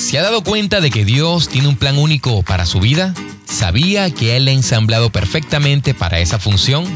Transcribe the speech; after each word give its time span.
¿Se 0.00 0.18
ha 0.18 0.22
dado 0.22 0.42
cuenta 0.42 0.80
de 0.80 0.90
que 0.90 1.04
Dios 1.04 1.48
tiene 1.48 1.68
un 1.68 1.76
plan 1.76 1.98
único 1.98 2.42
para 2.42 2.64
su 2.64 2.80
vida? 2.80 3.12
¿Sabía 3.44 4.10
que 4.10 4.34
Él 4.34 4.48
ha 4.48 4.50
ensamblado 4.50 5.10
perfectamente 5.10 5.92
para 5.92 6.20
esa 6.20 6.38
función? 6.38 6.86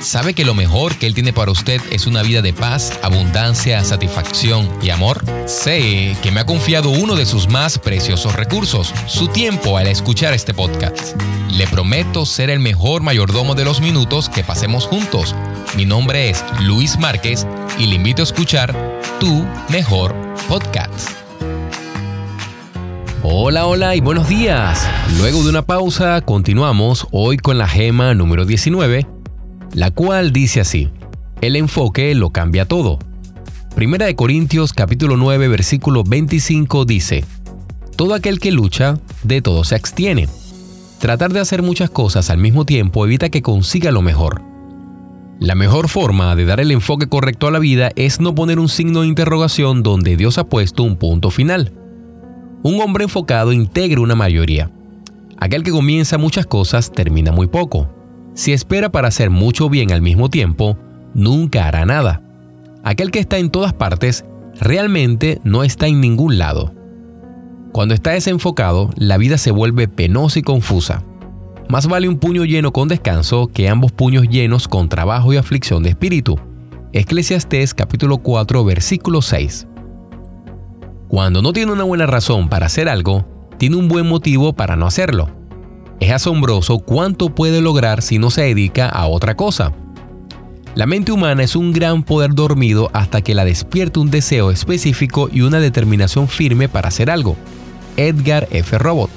¿Sabe 0.00 0.34
que 0.34 0.44
lo 0.44 0.54
mejor 0.54 0.96
que 0.96 1.06
Él 1.06 1.14
tiene 1.14 1.32
para 1.32 1.52
usted 1.52 1.80
es 1.92 2.08
una 2.08 2.20
vida 2.22 2.42
de 2.42 2.52
paz, 2.52 2.98
abundancia, 3.00 3.84
satisfacción 3.84 4.68
y 4.82 4.90
amor? 4.90 5.24
Sé 5.46 6.16
que 6.20 6.32
me 6.32 6.40
ha 6.40 6.46
confiado 6.46 6.90
uno 6.90 7.14
de 7.14 7.26
sus 7.26 7.48
más 7.48 7.78
preciosos 7.78 8.34
recursos, 8.34 8.92
su 9.06 9.28
tiempo 9.28 9.78
al 9.78 9.86
escuchar 9.86 10.34
este 10.34 10.52
podcast. 10.52 11.14
Le 11.52 11.68
prometo 11.68 12.26
ser 12.26 12.50
el 12.50 12.58
mejor 12.58 13.02
mayordomo 13.02 13.54
de 13.54 13.66
los 13.66 13.80
minutos 13.80 14.28
que 14.28 14.42
pasemos 14.42 14.84
juntos. 14.84 15.32
Mi 15.76 15.86
nombre 15.86 16.28
es 16.28 16.42
Luis 16.62 16.98
Márquez 16.98 17.46
y 17.78 17.86
le 17.86 17.94
invito 17.94 18.22
a 18.22 18.24
escuchar 18.24 18.74
Tu 19.20 19.46
Mejor 19.68 20.12
Podcast. 20.48 21.27
Hola, 23.24 23.66
hola 23.66 23.96
y 23.96 24.00
buenos 24.00 24.28
días. 24.28 24.88
Luego 25.18 25.42
de 25.42 25.50
una 25.50 25.62
pausa, 25.62 26.20
continuamos 26.20 27.08
hoy 27.10 27.36
con 27.36 27.58
la 27.58 27.66
gema 27.66 28.14
número 28.14 28.46
19, 28.46 29.08
la 29.74 29.90
cual 29.90 30.32
dice 30.32 30.60
así, 30.60 30.88
el 31.40 31.56
enfoque 31.56 32.14
lo 32.14 32.30
cambia 32.30 32.64
todo. 32.64 33.00
Primera 33.74 34.06
de 34.06 34.14
Corintios 34.14 34.72
capítulo 34.72 35.16
9 35.16 35.48
versículo 35.48 36.04
25 36.04 36.84
dice, 36.84 37.24
todo 37.96 38.14
aquel 38.14 38.38
que 38.38 38.52
lucha, 38.52 38.98
de 39.24 39.42
todo 39.42 39.64
se 39.64 39.74
abstiene. 39.74 40.28
Tratar 41.00 41.32
de 41.32 41.40
hacer 41.40 41.62
muchas 41.62 41.90
cosas 41.90 42.30
al 42.30 42.38
mismo 42.38 42.64
tiempo 42.64 43.04
evita 43.04 43.30
que 43.30 43.42
consiga 43.42 43.90
lo 43.90 44.00
mejor. 44.00 44.42
La 45.40 45.56
mejor 45.56 45.88
forma 45.88 46.36
de 46.36 46.44
dar 46.44 46.60
el 46.60 46.70
enfoque 46.70 47.08
correcto 47.08 47.48
a 47.48 47.50
la 47.50 47.58
vida 47.58 47.90
es 47.96 48.20
no 48.20 48.36
poner 48.36 48.60
un 48.60 48.68
signo 48.68 49.02
de 49.02 49.08
interrogación 49.08 49.82
donde 49.82 50.16
Dios 50.16 50.38
ha 50.38 50.44
puesto 50.44 50.84
un 50.84 50.96
punto 50.96 51.30
final. 51.30 51.77
Un 52.62 52.80
hombre 52.80 53.04
enfocado 53.04 53.52
integra 53.52 54.00
una 54.00 54.16
mayoría. 54.16 54.70
Aquel 55.38 55.62
que 55.62 55.70
comienza 55.70 56.18
muchas 56.18 56.44
cosas 56.46 56.90
termina 56.90 57.30
muy 57.30 57.46
poco. 57.46 57.88
Si 58.34 58.52
espera 58.52 58.90
para 58.90 59.08
hacer 59.08 59.30
mucho 59.30 59.68
bien 59.68 59.92
al 59.92 60.02
mismo 60.02 60.28
tiempo, 60.28 60.76
nunca 61.14 61.68
hará 61.68 61.86
nada. 61.86 62.22
Aquel 62.82 63.12
que 63.12 63.20
está 63.20 63.38
en 63.38 63.50
todas 63.50 63.72
partes 63.72 64.24
realmente 64.60 65.40
no 65.44 65.62
está 65.62 65.86
en 65.86 66.00
ningún 66.00 66.38
lado. 66.38 66.74
Cuando 67.72 67.94
está 67.94 68.10
desenfocado, 68.10 68.90
la 68.96 69.18
vida 69.18 69.38
se 69.38 69.52
vuelve 69.52 69.86
penosa 69.86 70.40
y 70.40 70.42
confusa. 70.42 71.04
Más 71.68 71.86
vale 71.86 72.08
un 72.08 72.18
puño 72.18 72.44
lleno 72.44 72.72
con 72.72 72.88
descanso 72.88 73.46
que 73.46 73.68
ambos 73.68 73.92
puños 73.92 74.26
llenos 74.28 74.66
con 74.66 74.88
trabajo 74.88 75.32
y 75.32 75.36
aflicción 75.36 75.84
de 75.84 75.90
espíritu. 75.90 76.40
Eclesiastés 76.92 77.74
capítulo 77.74 78.18
4 78.18 78.64
versículo 78.64 79.22
6. 79.22 79.68
Cuando 81.08 81.40
no 81.40 81.54
tiene 81.54 81.72
una 81.72 81.84
buena 81.84 82.06
razón 82.06 82.50
para 82.50 82.66
hacer 82.66 82.86
algo, 82.86 83.26
tiene 83.56 83.76
un 83.76 83.88
buen 83.88 84.06
motivo 84.06 84.52
para 84.52 84.76
no 84.76 84.86
hacerlo. 84.86 85.30
Es 86.00 86.12
asombroso 86.12 86.78
cuánto 86.80 87.34
puede 87.34 87.62
lograr 87.62 88.02
si 88.02 88.18
no 88.18 88.30
se 88.30 88.42
dedica 88.42 88.88
a 88.90 89.06
otra 89.06 89.34
cosa. 89.34 89.72
La 90.74 90.84
mente 90.84 91.10
humana 91.10 91.42
es 91.42 91.56
un 91.56 91.72
gran 91.72 92.02
poder 92.02 92.34
dormido 92.34 92.90
hasta 92.92 93.22
que 93.22 93.34
la 93.34 93.46
despierta 93.46 94.00
un 94.00 94.10
deseo 94.10 94.50
específico 94.50 95.30
y 95.32 95.40
una 95.40 95.60
determinación 95.60 96.28
firme 96.28 96.68
para 96.68 96.88
hacer 96.88 97.10
algo. 97.10 97.36
Edgar 97.96 98.46
F. 98.50 98.76
Robot. 98.76 99.10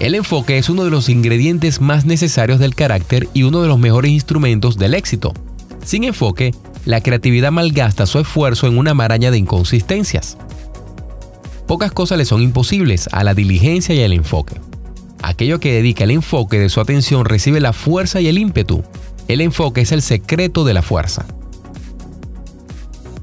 El 0.00 0.14
enfoque 0.14 0.58
es 0.58 0.68
uno 0.68 0.84
de 0.84 0.90
los 0.90 1.08
ingredientes 1.08 1.80
más 1.80 2.04
necesarios 2.04 2.58
del 2.58 2.74
carácter 2.74 3.28
y 3.32 3.44
uno 3.44 3.62
de 3.62 3.68
los 3.68 3.78
mejores 3.78 4.10
instrumentos 4.10 4.76
del 4.76 4.92
éxito. 4.92 5.32
Sin 5.84 6.04
enfoque, 6.04 6.54
la 6.84 7.00
creatividad 7.00 7.50
malgasta 7.50 8.04
su 8.04 8.18
esfuerzo 8.18 8.66
en 8.66 8.76
una 8.76 8.92
maraña 8.92 9.30
de 9.30 9.38
inconsistencias. 9.38 10.36
Pocas 11.66 11.92
cosas 11.92 12.18
le 12.18 12.26
son 12.26 12.42
imposibles 12.42 13.08
a 13.12 13.24
la 13.24 13.34
diligencia 13.34 13.94
y 13.94 14.02
al 14.02 14.12
enfoque. 14.12 14.60
Aquello 15.22 15.60
que 15.60 15.72
dedica 15.72 16.04
el 16.04 16.10
enfoque 16.10 16.58
de 16.58 16.68
su 16.68 16.80
atención 16.80 17.24
recibe 17.24 17.60
la 17.60 17.72
fuerza 17.72 18.20
y 18.20 18.28
el 18.28 18.36
ímpetu. 18.36 18.82
El 19.28 19.40
enfoque 19.40 19.80
es 19.80 19.92
el 19.92 20.02
secreto 20.02 20.64
de 20.64 20.74
la 20.74 20.82
fuerza. 20.82 21.24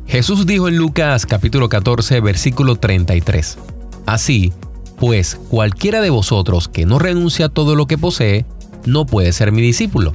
Jesús 0.08 0.48
dijo 0.48 0.68
en 0.68 0.78
Lucas 0.78 1.28
capítulo 1.28 1.70
14 1.70 2.20
versículo 2.20 2.76
33, 2.78 3.60
Así, 4.08 4.52
pues 4.98 5.40
cualquiera 5.50 6.02
de 6.02 6.10
vosotros 6.10 6.68
que 6.68 6.88
no 6.88 6.98
renuncia 6.98 7.46
a 7.46 7.50
todo 7.50 7.76
lo 7.76 7.86
que 7.86 8.00
posee, 8.00 8.46
no 8.86 9.06
puede 9.06 9.32
ser 9.34 9.52
mi 9.52 9.62
discípulo. 9.62 10.14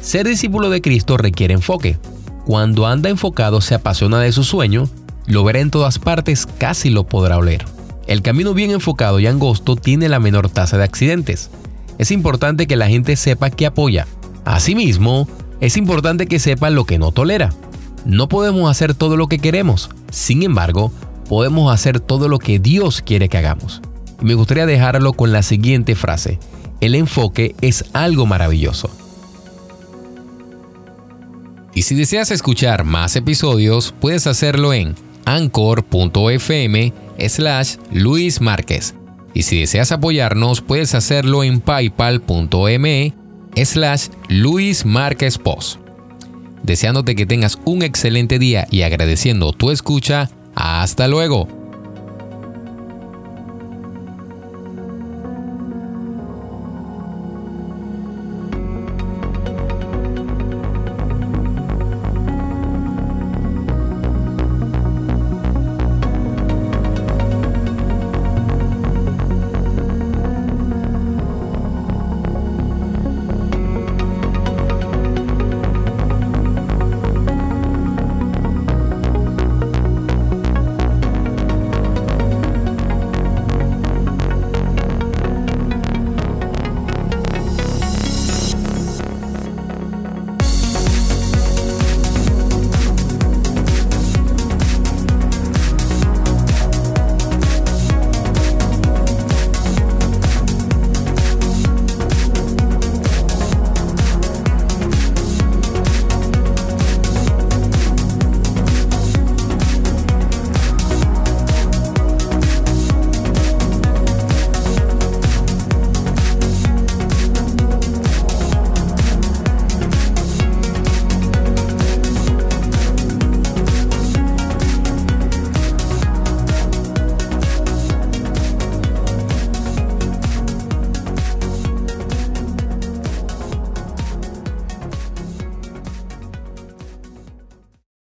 Ser 0.00 0.26
discípulo 0.26 0.68
de 0.68 0.82
Cristo 0.82 1.16
requiere 1.16 1.54
enfoque. 1.54 1.96
Cuando 2.44 2.88
anda 2.88 3.08
enfocado 3.08 3.60
se 3.60 3.76
apasiona 3.76 4.18
de 4.18 4.32
su 4.32 4.42
sueño 4.42 4.88
lo 5.26 5.44
verá 5.44 5.60
en 5.60 5.70
todas 5.70 5.98
partes, 5.98 6.46
casi 6.46 6.90
lo 6.90 7.04
podrá 7.04 7.38
oler. 7.38 7.64
El 8.06 8.22
camino 8.22 8.54
bien 8.54 8.70
enfocado 8.70 9.20
y 9.20 9.26
angosto 9.26 9.76
tiene 9.76 10.08
la 10.08 10.18
menor 10.18 10.48
tasa 10.48 10.76
de 10.76 10.84
accidentes. 10.84 11.50
Es 11.98 12.10
importante 12.10 12.66
que 12.66 12.76
la 12.76 12.88
gente 12.88 13.16
sepa 13.16 13.50
que 13.50 13.66
apoya. 13.66 14.06
Asimismo, 14.44 15.28
es 15.60 15.76
importante 15.76 16.26
que 16.26 16.38
sepa 16.38 16.70
lo 16.70 16.84
que 16.84 16.98
no 16.98 17.12
tolera. 17.12 17.50
No 18.04 18.28
podemos 18.28 18.70
hacer 18.70 18.94
todo 18.94 19.16
lo 19.16 19.28
que 19.28 19.38
queremos, 19.38 19.90
sin 20.10 20.42
embargo, 20.42 20.92
podemos 21.28 21.72
hacer 21.72 22.00
todo 22.00 22.28
lo 22.28 22.38
que 22.38 22.58
Dios 22.58 23.00
quiere 23.00 23.28
que 23.28 23.38
hagamos. 23.38 23.80
me 24.20 24.34
gustaría 24.34 24.66
dejarlo 24.66 25.12
con 25.14 25.32
la 25.32 25.42
siguiente 25.42 25.94
frase. 25.94 26.38
El 26.80 26.94
enfoque 26.94 27.54
es 27.60 27.84
algo 27.92 28.26
maravilloso. 28.26 28.90
Y 31.74 31.82
si 31.82 31.94
deseas 31.94 32.30
escuchar 32.30 32.84
más 32.84 33.16
episodios, 33.16 33.94
puedes 34.00 34.26
hacerlo 34.26 34.74
en 34.74 34.94
anchor.fm 35.24 36.92
slash 37.28 37.76
Luis 37.92 38.40
Márquez. 38.40 38.94
Y 39.34 39.42
si 39.42 39.60
deseas 39.60 39.92
apoyarnos, 39.92 40.60
puedes 40.60 40.94
hacerlo 40.94 41.44
en 41.44 41.60
paypal.me 41.60 43.14
slash 43.56 44.08
Luis 44.28 44.84
Márquez 44.84 45.38
Post. 45.38 45.80
Deseándote 46.62 47.14
que 47.14 47.26
tengas 47.26 47.58
un 47.64 47.82
excelente 47.82 48.38
día 48.38 48.66
y 48.70 48.82
agradeciendo 48.82 49.52
tu 49.52 49.70
escucha, 49.70 50.30
hasta 50.54 51.08
luego. 51.08 51.61